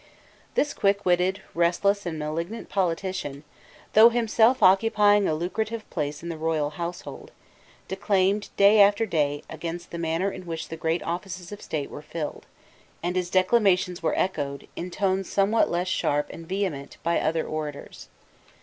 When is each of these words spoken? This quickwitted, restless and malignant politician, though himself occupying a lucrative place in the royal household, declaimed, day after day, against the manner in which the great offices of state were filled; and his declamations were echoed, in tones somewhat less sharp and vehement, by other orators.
This 0.55 0.73
quickwitted, 0.73 1.41
restless 1.53 2.07
and 2.07 2.17
malignant 2.17 2.69
politician, 2.69 3.43
though 3.93 4.09
himself 4.09 4.63
occupying 4.63 5.27
a 5.27 5.35
lucrative 5.35 5.87
place 5.91 6.23
in 6.23 6.29
the 6.29 6.37
royal 6.39 6.71
household, 6.71 7.29
declaimed, 7.87 8.49
day 8.57 8.79
after 8.81 9.05
day, 9.05 9.43
against 9.47 9.91
the 9.91 9.99
manner 9.99 10.31
in 10.31 10.47
which 10.47 10.69
the 10.69 10.75
great 10.75 11.03
offices 11.03 11.51
of 11.51 11.61
state 11.61 11.91
were 11.91 12.01
filled; 12.01 12.47
and 13.03 13.15
his 13.15 13.29
declamations 13.29 14.01
were 14.01 14.17
echoed, 14.17 14.67
in 14.75 14.89
tones 14.89 15.31
somewhat 15.31 15.69
less 15.69 15.87
sharp 15.87 16.31
and 16.31 16.49
vehement, 16.49 16.97
by 17.03 17.19
other 17.19 17.45
orators. 17.45 18.07